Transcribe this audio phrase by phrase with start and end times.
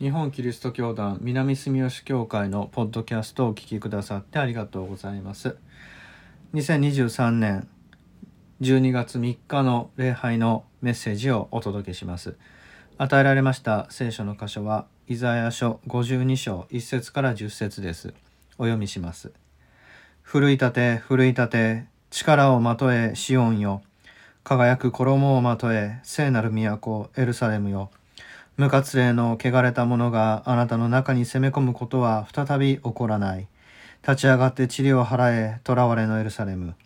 [0.00, 5.56] 日本キリスト教団南住吉教会のポッドキャストをお聞きくださってありがとうございます。
[6.52, 7.68] 2023年
[8.60, 12.34] 12月3日の礼拝のメッセージをお届けします。
[12.98, 18.14] 与えられました聖書の箇所はイザヤ書52章1節から10節です。
[18.58, 19.32] お読みします。
[20.22, 23.80] 奮い立て奮い立て力をまとえシオンよ。
[24.42, 27.90] 輝く衣をまとえ聖なる都エルサレムよ。
[28.56, 33.48] 無活霊の汚れた者があなたの中に攻め込むことは再び起こらない。
[34.06, 36.76] 立ち上がって塵を払え、囚われのエルサレム。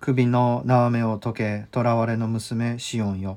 [0.00, 3.36] 首の縄目を解け、囚われの娘シオンよ。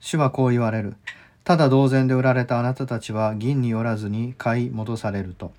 [0.00, 0.96] 主はこう言われる。
[1.44, 5.52] ただ同然で売られたあなたたちは銀によらずに買い戻されると。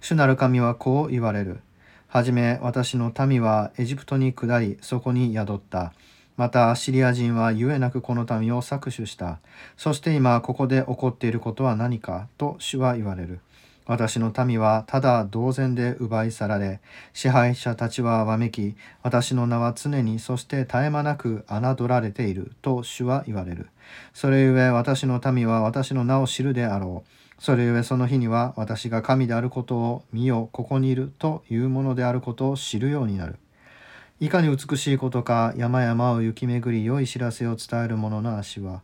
[0.00, 1.58] 主なる神はこう言われる。
[2.06, 5.94] はじめ私の民はエジプトに下り、そこに宿った。
[6.42, 9.38] またアシリア人はゆえなくこの民を搾取した。
[9.76, 13.38] そして今ここで起こっていることは何かと主は言われる。
[13.86, 16.80] 私の民はただ同然で奪い去られ、
[17.12, 23.68] 支配者たちはわめき、私の名は常にそして絶え間なく侮られていると主は言われる。
[24.12, 27.40] それゆえ私の民は私の名を知るであろう。
[27.40, 33.38] それゆえその日には私が神であることを見よここにいるというものであることを知るようになる。
[34.22, 38.82] いかに美しいことか山々を行き巡り良い知らせを伝える者の足は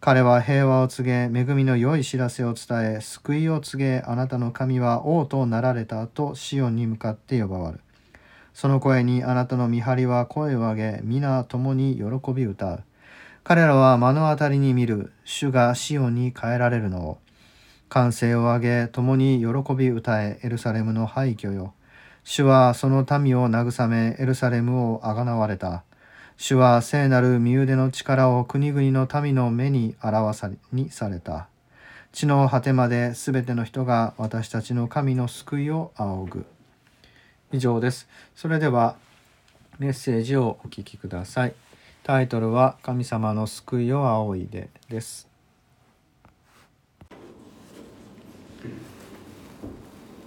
[0.00, 7.80] 彼は平和を告げ恵みの良い知らせを伝え救いを告げあなたの神は王となられたとシオンに向かって呼ばわる。
[8.54, 12.82] その声にあなたの見張りは声を上げ皆共に喜び歌う。
[13.44, 17.18] 彼らは目の当たりに見る主がシオンに変えられるのを。
[17.90, 21.74] 歓声を上げ共に喜び歌えエルサレムの廃墟よ。
[22.24, 25.84] 主はその民を慰めエルサレムをあがなわれた。
[26.36, 31.48] 主は聖なる身腕の力を国々の民の目に表さにされた。
[32.12, 36.46] 地の果てまですべての人が私たちの神の救いを仰ぐ。
[37.52, 38.08] 以上です。
[38.34, 38.96] それでは
[39.78, 41.54] メッセージをお聞きください。
[42.02, 45.28] タイトルは神様の救いを仰いでです。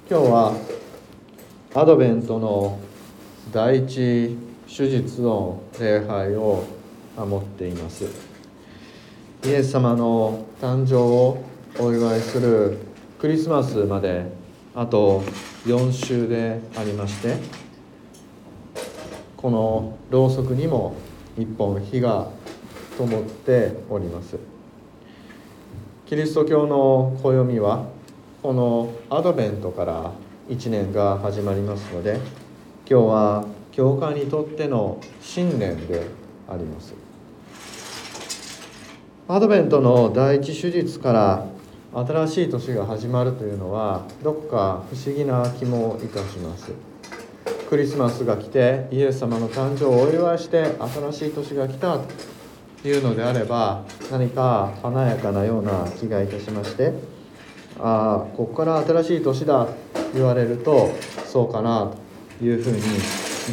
[0.09, 0.82] 今日は
[1.75, 2.77] アドベントの
[3.51, 6.65] 第一手術の礼拝を
[7.17, 8.05] 守っています。
[9.43, 11.43] イエス様の誕生を
[11.79, 12.77] お祝いする
[13.17, 14.27] クリスマスまで
[14.75, 15.23] あと
[15.65, 17.37] 4週でありまして
[19.35, 20.95] このろうそくにも
[21.39, 22.29] 一本火が
[22.99, 24.37] 灯っております。
[26.05, 27.87] キリスト教の暦は
[28.43, 30.11] このアドベントから
[30.49, 32.19] 1年が始まりますので
[32.89, 36.05] 今日は教会にとっての新年で
[36.49, 36.93] あります。
[39.27, 41.45] アドベントの第一手術から
[42.05, 46.73] 新しい年が始まるというのはどこか不思議な気もいたします。
[47.69, 50.75] クリスマスが来てイエス様の誕生をお祝いして
[51.11, 51.99] 新しい年が来た
[52.83, 56.93] というのであれば何か華やかなような気がいたしまして
[57.79, 59.67] ああここから新しい年だ
[60.13, 60.91] 言われると
[61.25, 61.91] そうかな
[62.39, 62.79] というふうに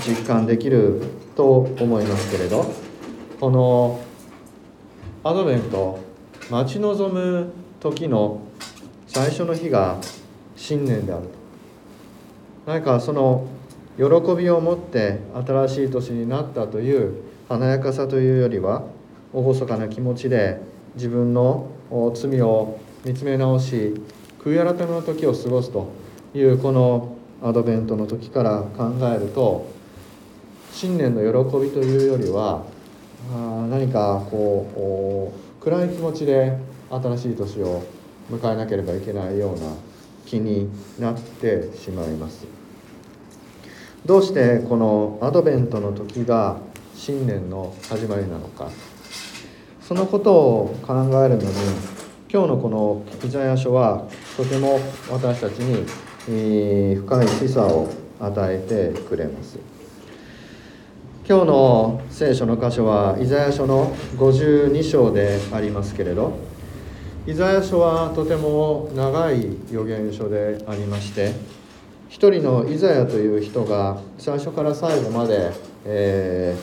[0.06, 1.02] 実感できる
[1.36, 2.90] と思いますけれど。
[3.40, 3.98] この
[5.24, 5.98] アドベント
[6.50, 7.50] 待ち望む
[7.80, 8.42] 時の
[9.06, 9.96] 最初の日が
[10.56, 11.30] 新年であると。
[12.66, 13.46] 何かその
[13.96, 14.04] 喜
[14.36, 17.14] びを持って新しい年になったという
[17.48, 18.84] 華やかさというよりは
[19.32, 20.60] 厳かな気持ちで
[20.96, 21.70] 自分の
[22.14, 23.94] 罪を見つめ直し
[24.38, 25.99] 悔い改めの時を過ごすと。
[26.34, 29.66] いうこのアドベントの時から考えると
[30.72, 32.64] 新年の喜びというよりは
[33.68, 36.56] 何かこう暗い気持ちで
[36.90, 37.82] 新しい年を
[38.30, 39.72] 迎えなければいけないような
[40.26, 42.46] 気になってしまいます。
[44.06, 46.56] どうしてこのアドベントの時が
[46.94, 48.70] 新年の始まりなのか。
[49.82, 51.50] そのことを考えるのに
[52.32, 54.04] 今日のこのイザヤ書は
[54.36, 54.78] とても
[55.10, 55.84] 私たちに
[56.30, 57.88] 深い示唆を
[58.20, 59.58] 与えてくれます。
[61.28, 66.32] 今日の聖書の箇所はイザヤ書の52章でありますけれど
[67.24, 71.32] イザヤ書はとても長い予言書でありまして
[72.08, 75.52] 一人のイザヤという人が最初から最後まで、
[75.84, 76.56] え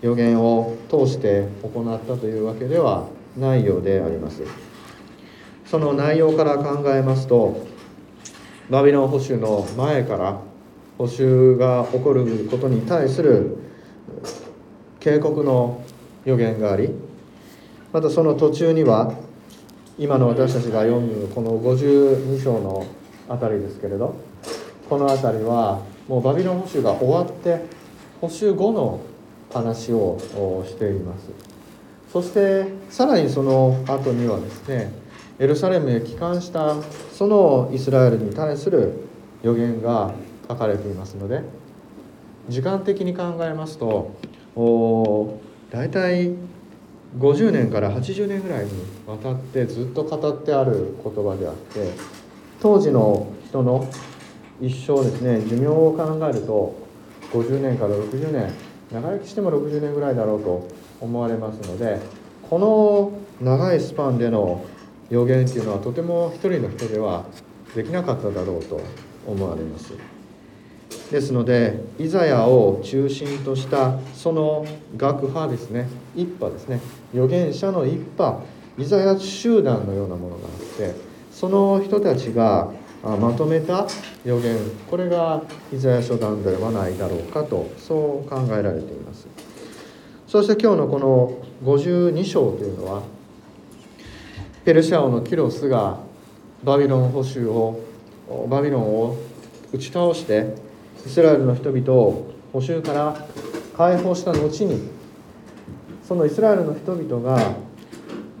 [0.00, 4.42] ー、予言を通して行ったというわけではないようであります。
[5.66, 7.73] その内容から考えますと
[8.70, 10.40] バビロン保守の前から
[10.96, 13.58] 保守が起こることに対する
[15.00, 15.82] 警告の
[16.24, 16.90] 予言があり
[17.92, 19.14] またその途中には
[19.98, 22.86] 今の私たちが読むこの52章の
[23.28, 24.16] あたりですけれど
[24.88, 27.64] この辺りはもうバビロン捕囚が終わって
[28.20, 29.00] 捕囚後の
[29.52, 30.18] 話を
[30.66, 31.54] しています。
[32.12, 34.92] そしてさらにその後にはですね
[35.38, 36.76] エルサレムへ帰還した
[37.12, 38.92] そのイスラエルに対する
[39.42, 40.14] 予言が
[40.48, 41.42] 書かれていますので
[42.48, 44.12] 時間的に考えますと
[45.70, 46.34] 大体
[47.18, 48.70] 50年から80年ぐらいに
[49.06, 51.92] わたってずっと語ってある言葉であって
[52.60, 53.88] 当時の人の
[54.60, 56.76] 一生ですね寿命を考えると
[57.32, 58.52] 50年から60年
[58.92, 60.68] 長生きしても60年ぐらいだろうと
[61.00, 62.00] 思われますので
[62.48, 64.64] この長いスパンでの
[65.10, 67.24] 予言っていうのはとても一人の人では
[67.74, 68.80] できなかっただろうと
[69.26, 69.92] 思われます。
[71.10, 74.66] ですのでイザヤを中心としたその
[74.96, 76.80] 学派ですね一派ですね
[77.12, 78.40] 預言者の一派
[78.78, 80.94] イザヤ集団のようなものがあって
[81.30, 82.70] その人たちが
[83.02, 83.86] まとめた
[84.24, 84.56] 予言
[84.90, 85.42] これが
[85.72, 89.26] イザヤ書団ではないだろうかとそう考えられています。
[90.26, 93.02] そして今日のこの52章というのは
[94.64, 95.98] ペルシャ王のキロスが
[96.62, 97.80] バビロン捕囚を
[98.48, 99.16] バビロンを
[99.72, 100.54] 打ち倒して
[101.04, 103.26] イスラエルの人々を捕囚から
[103.76, 104.88] 解放した後に
[106.08, 107.56] そのイスラエルの人々が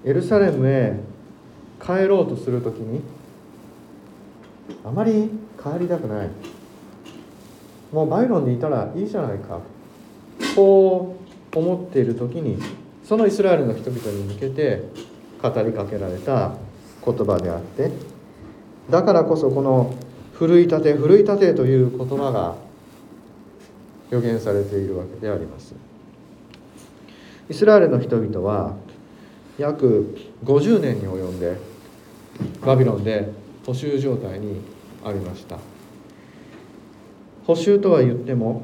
[0.02, 0.94] エルサレムへ
[1.78, 3.02] 帰ろうとする時に
[4.82, 5.28] あまり
[5.62, 6.30] 帰りたくない。
[7.92, 9.60] もうバイロンにいたらいいじゃないか。
[10.56, 11.16] こ
[11.54, 12.58] う思っている時に
[13.04, 14.84] そのイスラエルの人々に向けて
[15.50, 16.52] 語りかけられた
[17.04, 17.90] 言葉であって
[18.88, 19.94] だからこそこの
[20.32, 22.54] 「奮い立て奮い立て」という言葉が
[24.10, 25.74] 予言されているわけであります。
[27.50, 28.74] イスラエルの人々は
[29.58, 31.56] 約50年に及んで
[32.64, 33.30] バビロンで
[33.66, 34.62] 捕囚状態に
[35.04, 35.58] ありました。
[37.46, 38.62] 捕囚とは言っても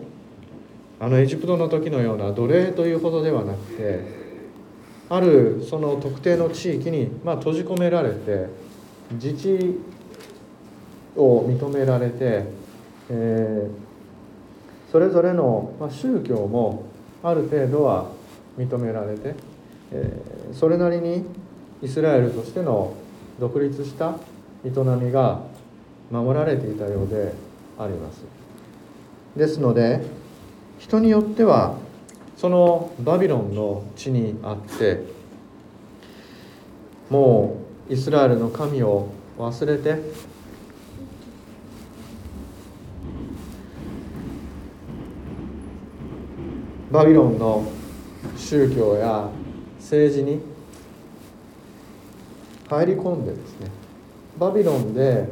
[0.98, 4.19] あのエジプトの時のような奴隷というほどではなくて
[5.10, 8.46] あるその特定の地域に、まあ、閉じ込められて
[9.12, 9.80] 自治
[11.16, 12.44] を認められて、
[13.10, 16.84] えー、それぞれの、ま、宗教も
[17.24, 18.06] ある程度は
[18.56, 19.34] 認められて、
[19.90, 21.24] えー、それなりに
[21.82, 22.94] イスラエルとしての
[23.40, 24.16] 独立した
[24.64, 25.40] 営みが
[26.12, 27.32] 守られていたようで
[27.78, 28.22] あります。
[29.36, 30.02] ですので
[30.78, 31.76] 人によっては
[32.40, 35.02] そのバビロンの地にあって
[37.10, 37.58] も
[37.90, 40.00] うイスラエルの神を忘れて
[46.90, 47.70] バビロンの
[48.38, 49.28] 宗教や
[49.78, 50.40] 政治に
[52.70, 53.70] 入り込んでですね
[54.38, 55.28] バビロンで、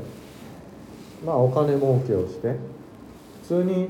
[1.24, 2.56] まあ、お金儲けをして
[3.44, 3.88] 普通に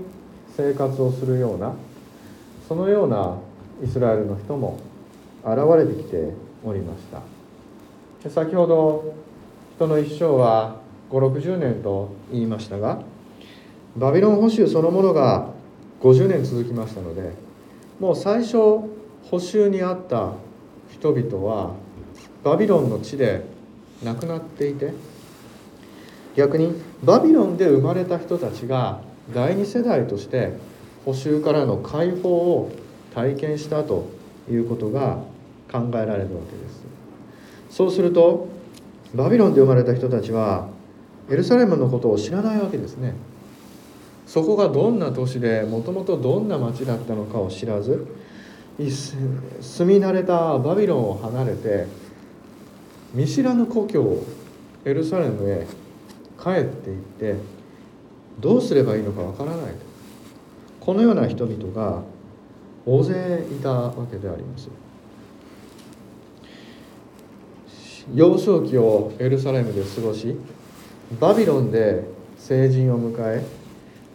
[0.57, 1.75] 生活をするような
[2.69, 3.39] そのような
[3.83, 4.79] イスラエルの人も
[5.43, 7.23] 現れてきておりました。
[8.29, 9.15] 先ほど
[9.77, 10.77] 人の一生は
[11.11, 13.01] 560年と言いましたが
[13.97, 15.51] バビロン捕囚そのものが
[16.01, 17.33] 50年続きましたので
[18.01, 18.57] もう最初
[19.31, 20.33] 捕囚にあった
[20.93, 21.75] 人々は
[22.43, 23.45] バビロンの地で
[24.03, 24.93] 亡くなっていて
[26.37, 29.01] 逆にバビロンで生まれた人たちが
[29.33, 30.53] 第二世代として
[31.09, 32.71] 補修からの解放を
[33.15, 34.11] 体験したと
[34.51, 35.23] いうことが
[35.73, 36.85] 考えられるわけです。
[37.71, 38.49] そうすると
[39.15, 40.69] バビロンで生まれた人たちは
[41.31, 43.15] エルサレムのことを知らないわけですね。
[44.27, 48.07] そこがどんな都市でもともとどんな町だったのかを知らず
[48.79, 49.19] 住
[49.87, 51.87] み慣れたバビロンを離れて
[53.15, 54.23] 見知らぬ故郷
[54.85, 55.67] エルサレムへ
[56.39, 57.37] 帰っていって
[58.39, 59.88] どうすればいいのかわからないと。
[60.89, 62.03] このような人々が
[62.87, 64.71] 大勢いたわけであります。
[68.15, 70.35] 幼少期をエルサレムで過ごし
[71.21, 72.05] バビロンで
[72.39, 73.45] 成人を迎え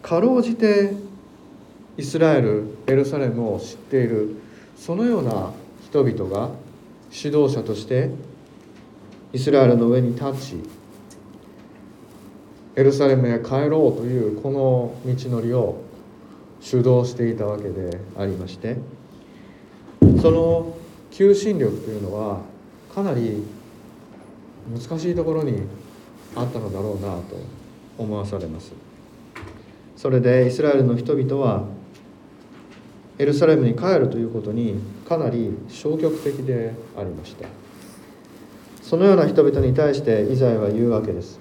[0.01, 0.93] かろうじて
[1.95, 4.37] イスラエルエルサレムを知っている
[4.75, 5.51] そのような
[5.85, 6.49] 人々が
[7.11, 8.09] 指導者として
[9.31, 10.55] イスラエルの上に立ち
[12.75, 15.82] エルサレムへ帰ろうというこの道のりを
[16.63, 18.77] 主導していたわけでありまして
[20.22, 20.75] その
[21.12, 22.39] 求心力というのは
[22.96, 23.43] かなり
[24.74, 25.62] 難しいところに
[26.36, 27.38] あったのだろうなと
[27.98, 28.72] 思わされます。
[29.98, 31.65] それでイスラエルの人々は
[33.20, 34.75] エルサレムに帰るということに
[35.08, 37.48] かなり消極的でありました。
[38.82, 41.39] そのような人々に対してイザヤは言うわけです。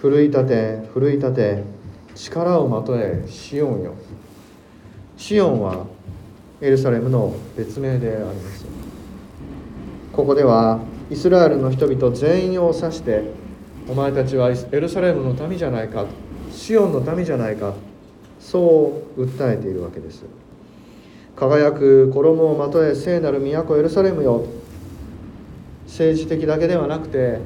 [0.00, 1.79] 奮い立て奮い立て
[2.22, 3.94] 力をまとえシオンよ。
[5.16, 5.86] シオンは
[6.60, 8.66] エルサレムの別名であります。
[10.12, 13.22] ここではイスラエルの人々全員を指して
[13.88, 16.04] お前たちはエルサレムの民じゃないか
[16.52, 17.74] シオンの民じゃないか
[18.38, 20.24] そう訴えているわけです。
[21.36, 24.44] 輝く衣をまとえ聖なる都エルサレムよ。
[25.86, 27.38] 政治的だけではなくて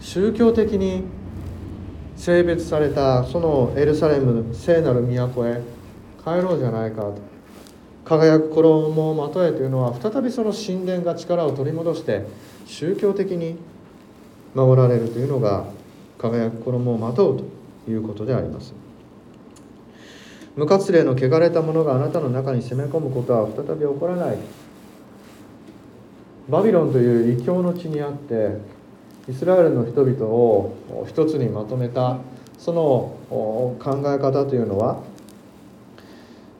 [0.00, 1.04] 宗教的に
[2.22, 5.60] 性別されたそのエルサレム聖なる都へ
[6.22, 7.16] 帰ろうじゃないかと。
[8.04, 12.24] 輝く衣をまとえというのは再びその神殿が力を取り戻して
[12.64, 13.56] 宗教的に
[14.54, 15.64] 守られるというのが
[16.16, 17.42] 輝く衣をまとう
[17.86, 18.72] ということであります。
[20.54, 24.36] 無活霊の汚れたものがあなたの中に攻め込むことは再び起こらない。
[26.48, 28.58] バビロンという異教の地にあって
[29.28, 32.18] イスラエルの人々を一つにまとめた
[32.58, 35.00] その考え方というのは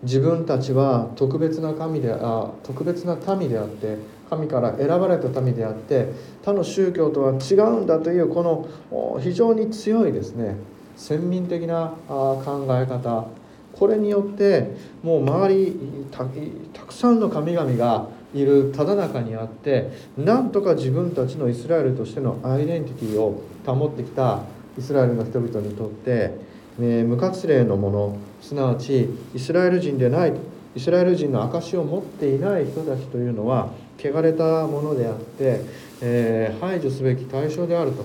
[0.02, 3.96] 自分たちは特別な神であ特別な民であって
[4.30, 6.08] 神から選ばれた民であって
[6.42, 10.56] 他の宗教とは違うんだというこの非常に強いですね
[10.96, 13.26] 先民的な考え方。
[13.72, 14.70] これによって
[15.02, 15.76] もう周り
[16.12, 24.42] たくさんの神々がいるただ中にあってなんとか自分たちのイスラエルとしてのアイデンティティを保ってきた
[24.78, 26.34] イスラエルの人々にとって、
[26.80, 28.16] え無活例のもの。
[28.40, 30.32] すなわちイスラエル人でない
[30.74, 35.60] イスラエル人の証を持っていない人たちというのは汚れたものであって、
[36.00, 38.04] えー、排除すべき対象であると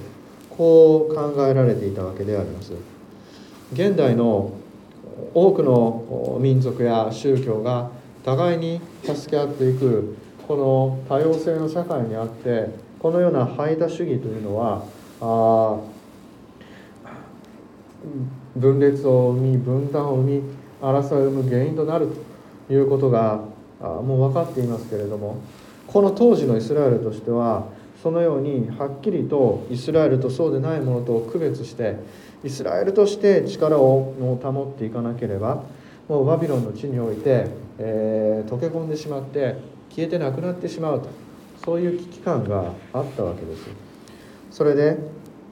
[0.52, 2.74] こう考えられていたわけであります。
[3.74, 4.52] 現代の
[5.34, 7.90] 多くの民族や宗教が
[8.28, 10.18] 互いに助け合っていく
[10.50, 12.68] この多様性の社会にあって
[13.00, 14.84] このような排他主義というのは
[15.22, 15.80] あ
[18.58, 20.42] 分裂を生み分断を生み
[20.82, 22.10] 争いを生む原因となる
[22.68, 23.40] ということが
[23.80, 25.38] もう分かっていますけれども
[25.88, 27.68] この当時のイスラエルとしては
[28.04, 31.96] そのようにはっきりとイスラエルとそうでないものと区別して
[32.44, 35.64] イスラエルとして力を保っていかなければ
[36.10, 37.48] もうバビロンの地において、
[37.80, 39.56] えー、溶け込んでしまって
[39.90, 41.10] 消えてなくなってしまうと
[41.64, 43.68] そういう危機感があったわけです
[44.52, 44.98] それで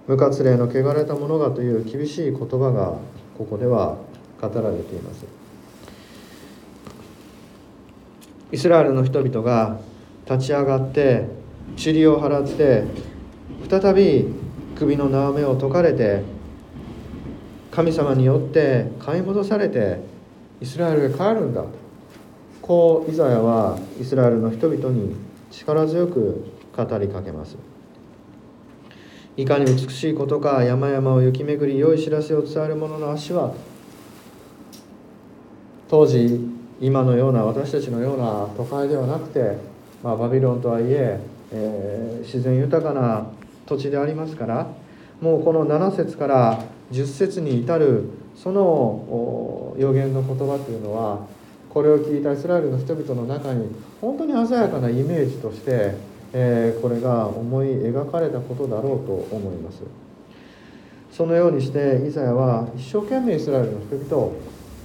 [0.07, 2.97] 無活霊の汚れたものがという厳しい言葉が
[3.37, 3.97] ここでは
[4.39, 5.25] 語られています。
[8.51, 9.79] イスラエルの人々が
[10.29, 11.27] 立ち上がって
[11.83, 12.83] 塵を払って
[13.69, 14.27] 再び
[14.77, 16.21] 首の縄目を解かれて
[17.71, 19.99] 神様によって買い戻されて
[20.61, 21.65] イスラエルへ帰るんだ
[22.65, 25.15] こうイザヤはイスラエルの人々に
[25.51, 27.57] 力強く語りかけます。
[29.37, 33.53] いかに美しいことか山々を行き巡り良い知らせを伝える者の足は
[35.89, 36.39] 当時
[36.81, 39.57] 今のような私たちのような都会ではなくて、
[40.01, 41.19] まあ、バビロンとはいえ
[41.51, 43.27] えー、自然豊かな
[43.65, 44.67] 土地でありますから
[45.19, 51.34] もうこの7節から10節に至るその予言の言葉というのは
[51.75, 53.67] これを聞いたイスラエルの人々の中に
[53.99, 55.95] 本当に鮮やかなイメージとして、
[56.31, 59.83] えー、これが思い描かれたことだろうと思います。
[61.11, 64.37] そのようにしてイザヤは一生懸命イスラエルの人々を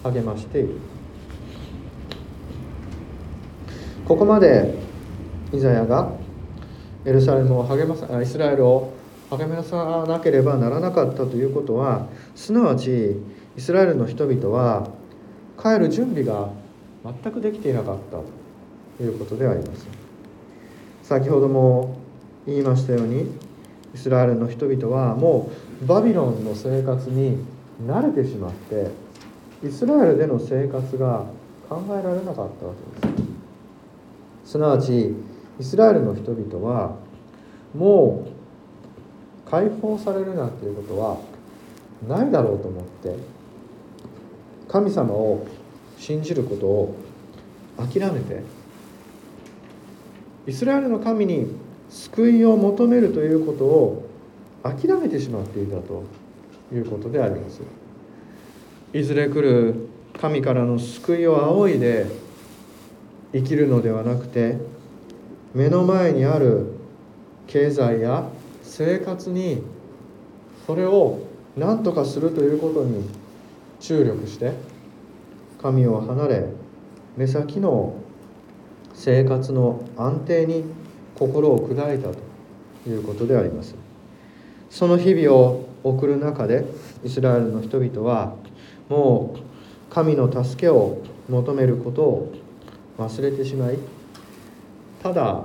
[0.03, 0.79] 励ましている。
[4.05, 4.75] ここまで
[5.53, 6.11] イザヤが
[7.05, 8.93] エルサレムを励まさイスラエルを
[9.31, 13.17] 励まさなければならなかったということはすなわち
[13.57, 14.89] イスラエルの人々は
[15.57, 16.59] 帰る準備が
[17.05, 18.19] 全くできていなかった
[18.99, 19.87] ということであります。
[21.03, 21.97] 先ほども
[22.47, 23.27] 言いましたように
[23.95, 25.51] イスラエルの人々はも
[25.83, 27.45] うバビロンの生活に
[27.85, 28.91] 慣れてしまって
[29.67, 31.25] イスラエルでの生活が
[31.69, 32.49] 考えられなかったわ
[33.03, 33.15] けで
[34.45, 34.53] す。
[34.53, 35.15] すなわち
[35.59, 36.97] イスラエルの人々は
[37.75, 41.19] もう解放されるなんていうことは
[42.09, 43.17] ないだろうと思って
[44.69, 45.47] 神様を
[46.01, 46.97] 信じることを
[47.77, 48.43] 諦めて
[50.47, 51.47] イスラエルの神に
[51.91, 54.09] 救いを求めるということを
[54.63, 56.05] 諦めてしまっていたと
[56.73, 57.61] いうことであります。
[58.93, 59.89] いずれ来る
[60.21, 62.07] 神からの救いを仰いで
[63.33, 64.57] 生きるのではなくて
[65.55, 66.73] 目の前にある
[67.47, 68.29] 経済や
[68.63, 69.63] 生活に
[70.67, 71.21] それを
[71.57, 73.05] 何とかするということに
[73.81, 74.53] 注力して
[75.61, 76.47] 神を離れ
[77.17, 77.95] 目先の
[78.95, 80.65] 生活の安定に
[81.15, 82.19] 心を砕いたと
[82.89, 83.75] いうことであります。
[84.71, 86.65] その日々を送る中で
[87.05, 88.35] イスラエルの人々は
[88.89, 92.33] もう神の助けを求めることを
[92.99, 93.79] 忘れてしまい
[95.03, 95.45] ただ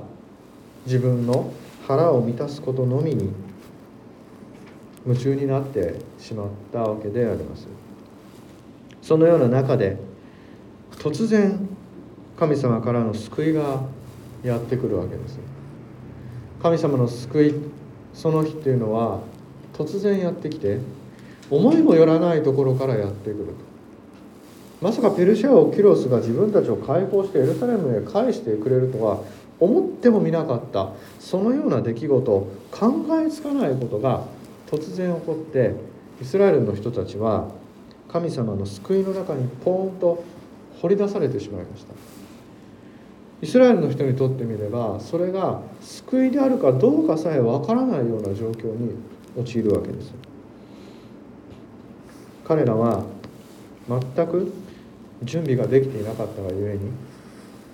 [0.86, 1.52] 自分の
[1.88, 3.32] 腹を満たすことのみに
[5.06, 7.85] 夢中になってしまったわけであります。
[9.06, 9.98] そのような中で
[10.98, 11.70] 突然
[12.40, 13.82] 神様からの救いが
[14.44, 15.38] やってくるわけです。
[16.60, 17.54] 神様の救い
[18.16, 19.20] その日っていうのは
[19.74, 20.80] 突然やってきて
[21.52, 23.46] 思いもよらないところからやってくる。
[23.46, 23.54] と
[24.82, 29.20] まさかペルシャ王キロスが自分たちを解放してエルサレムへ返してくれるとは
[29.60, 32.48] 思ってもみなかったそのような出来事考
[33.24, 34.24] えつかないことが
[34.66, 35.76] 突然起こって
[36.20, 37.50] イスラエルの人たちは
[38.16, 40.24] 神様の救いの中にポーンと
[40.82, 41.94] 掘り出されてしまいました。
[43.42, 48.96] イスラエルの人にとってみればそれが救いであるかどうかさえわからないような状況に
[49.38, 50.14] 陥るわけです。
[52.46, 53.04] 彼らは
[53.90, 54.54] 全く
[55.24, 56.92] 準備ができていなかったがゆえに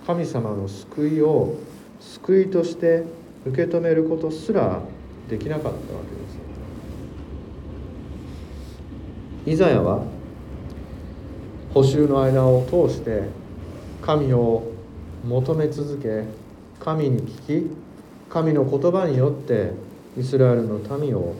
[0.07, 1.53] 神様の救いを
[1.99, 3.03] 救いとして
[3.45, 4.79] 受け止めることすら
[5.29, 5.85] できなかったわけで
[9.45, 9.51] す。
[9.51, 10.03] イザヤは
[11.73, 13.23] 補修の間を通して
[14.01, 14.71] 神を
[15.25, 16.25] 求め続け
[16.79, 17.75] 神に聞き
[18.29, 19.71] 神の言葉によって
[20.17, 21.35] イスラエルの民を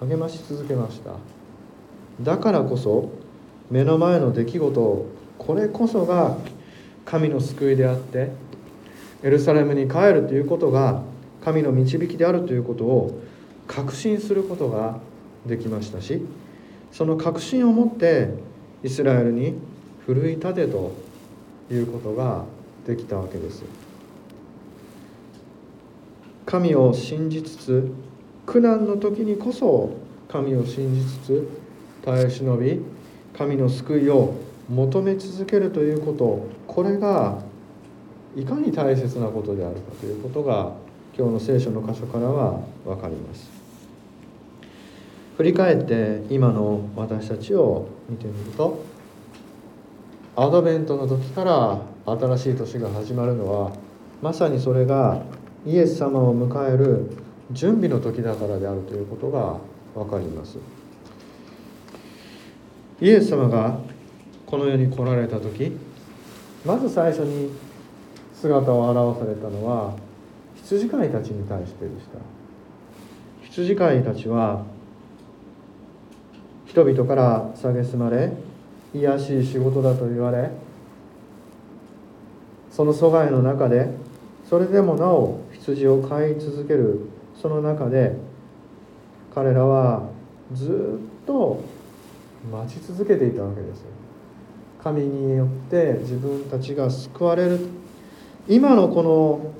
[0.00, 1.12] 励まし続けました。
[2.20, 3.10] だからこそ
[3.70, 5.06] 目の前の出来事
[5.38, 6.36] これこそが
[7.04, 8.30] 神の救いであって
[9.22, 11.02] エルサレムに帰るということが
[11.44, 13.20] 神の導きであるということを
[13.68, 14.98] 確信することが
[15.46, 16.22] できましたし
[16.92, 18.30] その確信を持って
[18.82, 19.54] イスラエルに
[20.06, 20.92] 奮い立てと
[21.68, 22.44] いうことが
[22.86, 23.64] できたわけです。
[26.46, 27.92] 神を信じつつ
[28.46, 29.94] 苦難の時にこそ
[30.28, 31.48] 神を信じつつ
[32.04, 32.80] 耐え忍び
[33.36, 34.34] 神の救いを
[34.68, 37.42] 求め続けるということこれが
[38.36, 40.72] いかに大切なことであるかということが
[41.18, 43.50] 今日の聖書の箇所からは分かります。
[45.36, 48.84] 振り返って今の私たちを見てみると
[50.38, 53.72] アドベントの時から新しい年が始まるのは
[54.20, 55.22] まさにそれが
[55.64, 57.10] イエス様を迎える
[57.52, 59.58] 準備の時だからであるということが
[59.94, 60.58] 分かります。
[63.00, 63.78] イエス様が
[64.44, 65.72] この世に来られた時
[66.66, 67.50] まず最初に
[68.34, 69.94] 姿を現されたのは
[70.56, 72.18] 羊飼いたちに対してでした。
[73.48, 74.64] 羊飼いたちは
[76.66, 78.32] 人々から蔑まれ
[79.00, 80.50] 卑しい仕事だと言われ
[82.70, 83.90] その阻害の中で
[84.48, 87.00] それでもなお羊を飼い続ける
[87.40, 88.16] その中で
[89.34, 90.08] 彼らは
[90.52, 91.62] ずっと
[92.52, 93.84] 待ち続けていたわけです
[94.82, 97.58] 神によって自分たちが救われる。
[98.48, 99.52] 今のこの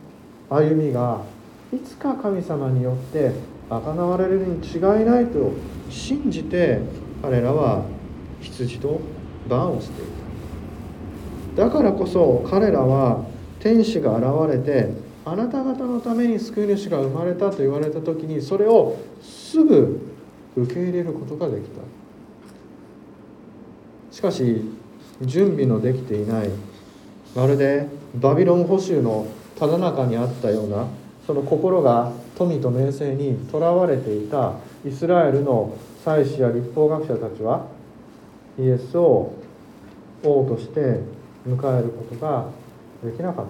[0.49, 1.23] 歩みが
[1.73, 3.33] いつか神様によって
[3.69, 5.53] 贖われるに違いないと
[5.91, 6.79] 信じて
[7.21, 7.83] 彼らは
[8.41, 9.01] 羊と
[9.49, 10.03] 番をして。
[10.03, 13.25] いただからこそ彼らは
[13.61, 14.91] 天使が現れて
[15.25, 20.01] あなた方のために救い主が生まれたと言われた時にそれをすぐ
[20.57, 21.81] 受け入れることができた。
[24.13, 24.63] しかし
[25.23, 26.51] 準備のできていない。
[27.35, 29.27] まるでバビロン捕囚の
[29.59, 30.87] ただ中にあったような
[31.27, 34.55] その心が富と名声にとらわれていた
[34.87, 37.67] イスラエルの祭司や立法学者たちは
[38.59, 39.33] イエスを
[40.25, 41.01] 王として
[41.47, 42.49] 迎えることが
[43.05, 43.47] できなかっ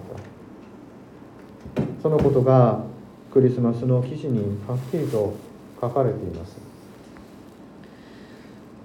[1.76, 1.82] た。
[2.02, 2.80] そのことが
[3.32, 5.34] クリスマスの記事にはっきりと
[5.80, 6.56] 書かれています。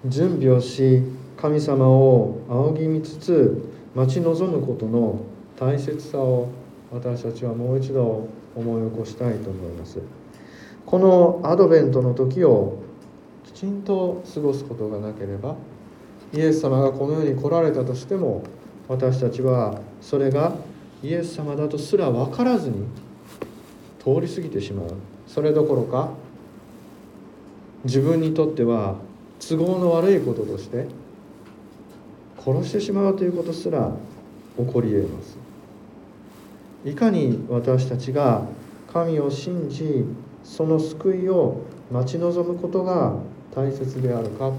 [0.05, 1.03] 準備をし
[1.38, 5.19] 神様を仰ぎ見つつ待ち望むことの
[5.60, 6.49] 大切さを
[6.91, 9.99] 私たちはもう一度思い起こしたいと思います。
[10.86, 12.79] このアドベントの時を
[13.45, 15.55] きちんと過ごすことがなければ
[16.33, 18.43] イエス様がこの世に来られたとしても
[18.87, 20.55] 私たちはそれが
[21.03, 22.85] イエス様だとすら分からずに
[23.99, 24.87] 通り過ぎてしまう。
[25.27, 26.09] それどころか
[27.85, 28.95] 自分にとっては
[29.39, 30.87] 都合の悪いこととして
[32.37, 33.91] 殺してしまうということすら
[34.57, 35.37] 起こり得ます。
[36.85, 38.45] いかに私たちが
[38.91, 40.05] 神を信じ
[40.43, 43.15] その救いを待ち望むことが
[43.55, 44.51] 大切であるか。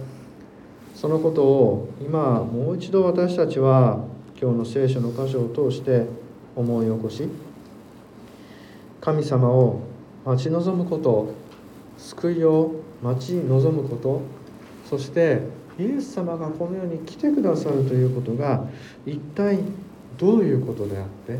[0.95, 4.05] そのことを今もう一度私たちは
[4.41, 6.07] 今日の聖書の箇所を通して
[6.55, 7.29] 思い起こし
[9.01, 9.81] 神様を
[10.25, 11.35] 待ち望むこと
[11.99, 14.23] 救いを待ち望むこと
[14.89, 15.41] そして
[15.79, 18.67] イエス様がこの世に来てくださるということが
[19.07, 19.59] 一体
[20.19, 21.39] どういうことであって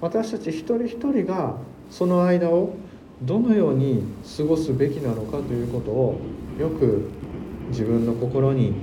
[0.00, 1.56] 私たち一人一人が
[1.90, 2.74] その間を
[3.22, 4.04] どのように
[4.36, 6.20] 過ごすべきなのかということを
[6.58, 7.10] よく
[7.70, 8.74] 自分の心に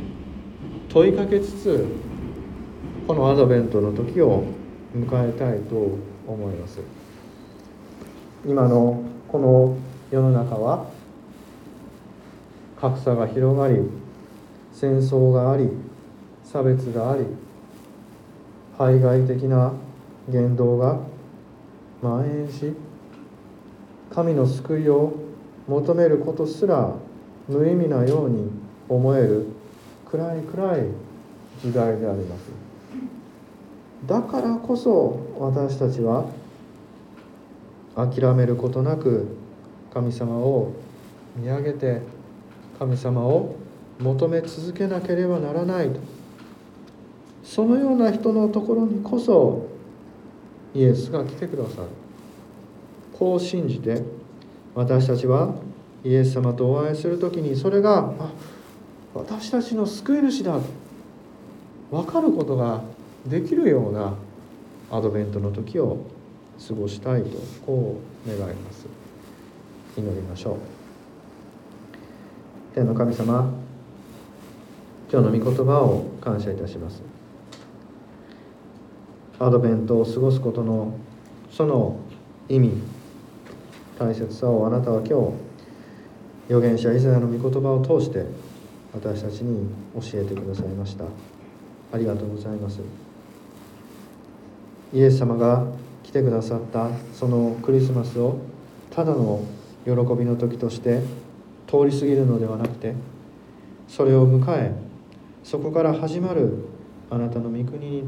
[0.89, 1.85] 問いかけつつ
[3.07, 4.43] このアドベントの時を
[4.95, 5.97] 迎えたいと
[6.27, 6.79] 思います。
[8.45, 9.77] 今のこの
[10.09, 10.85] 世の中は
[12.79, 13.81] 格差が広がり
[14.71, 15.69] 戦争があり
[16.43, 17.25] 差別があり
[18.77, 19.73] 排外的な
[20.29, 20.99] 言動が
[22.01, 22.73] 蔓延し
[24.13, 25.13] 神の救いを
[25.67, 26.93] 求めることすら
[27.47, 29.45] 無意味なように思える
[30.09, 30.85] 暗い暗い
[31.61, 32.41] 時代であります。
[34.05, 36.25] だからこそ私たちは
[37.95, 39.27] 諦めることなく
[39.93, 40.71] 神様を
[41.35, 42.01] 見上げて
[42.77, 43.55] 神様を
[43.99, 45.89] 求め続けなければならない。
[45.89, 45.99] と
[47.43, 49.67] そのような人のところにこそ
[50.75, 51.87] イエスが来てくださる。
[53.17, 54.03] こう信じて
[54.75, 55.55] 私たちは
[56.03, 58.31] イエス様とお会いする時にそれがあ
[59.17, 60.59] 私たちの救い主だ
[61.91, 62.81] 分かることが
[63.25, 64.13] できるような
[64.91, 66.05] アドベントの時を
[66.67, 68.85] 過ごしたいとこう願います。
[69.97, 70.57] 祈りましょう。
[72.75, 73.51] 天の神様
[75.11, 77.01] 今日の御言葉を感謝いたします。
[79.39, 80.93] アドベントを過ごすことの
[81.51, 81.99] その
[82.49, 82.71] 意味
[83.99, 85.47] 大切さをあなたは今日
[86.49, 88.25] 預言者イザヤの御言葉を通して
[88.97, 91.05] 私たちに教えてくださいました。
[91.93, 92.81] ありがとうございます。
[94.93, 95.65] イエス様が
[96.03, 98.37] 来てくださったそのクリスマスを
[98.91, 99.43] ただの
[99.83, 101.01] 喜びの時として
[101.67, 102.93] 通り過ぎるのではなくて
[103.89, 104.73] それを迎え
[105.43, 106.65] そこから始まる
[107.09, 108.03] あなたの御国に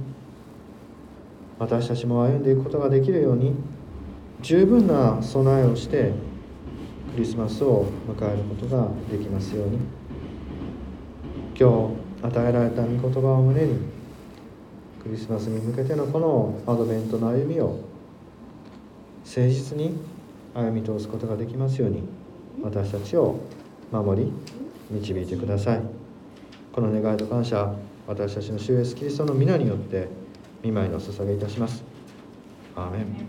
[1.57, 3.53] 私たちも歩んでいくことができるように
[4.41, 6.13] 十分な備えをして
[7.13, 9.98] クリスマスを迎えることができますように。
[11.59, 11.91] 今
[12.21, 13.79] 日与えられた御言葉を胸に
[15.03, 17.81] クリスマスに向けてのこのアドベントの歩みを
[19.25, 19.97] 誠実に
[20.53, 22.03] 歩み通すことができますように
[22.63, 23.41] 私たちを
[23.91, 24.31] 守り
[24.89, 25.81] 導いてください。
[26.71, 27.75] この願いと感謝
[28.07, 30.07] 私たちの主イエスキリストの皆によって
[30.63, 31.83] 見舞いの捧げいたします。
[32.73, 33.28] アーメン。